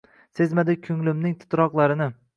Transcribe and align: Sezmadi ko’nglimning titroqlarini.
Sezmadi 0.39 0.75
ko’nglimning 0.87 1.37
titroqlarini. 1.45 2.13